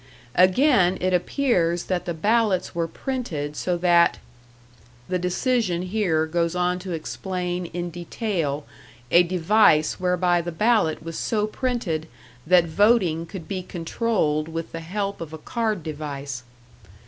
[0.33, 4.17] Again, it appears that the ballots were printed so that....
[5.07, 8.65] (The decision here goes on to explain in detail
[9.11, 12.07] a device whereby the ballot was so printed
[12.47, 16.41] that voting could be controlled with the help of a card device.)